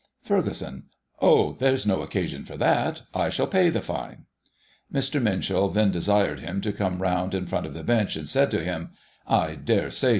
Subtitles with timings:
[0.23, 0.85] Ferguson:
[1.21, 4.25] Oh, there's no occasion for that; I shall pay the fine.
[4.91, 5.21] Mr.
[5.21, 8.63] Minshull then desired him to come round in front of the bench, and said to
[8.63, 8.93] him:"
[9.43, 10.09] I dare say.